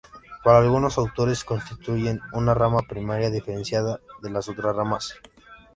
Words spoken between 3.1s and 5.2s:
diferenciada de las otras ramas.